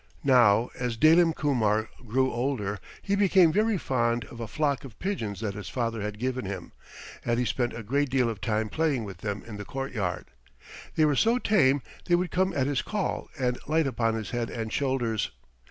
[0.23, 5.41] Now as Dalim Kumar grew older he became very fond of a flock of pigeons
[5.41, 6.71] that his father had given him,
[7.23, 10.25] and he spent a great deal of time playing with them in the courtyard.
[10.95, 14.49] They were so tame they would come at his call and light upon his head
[14.49, 15.29] and shoulders.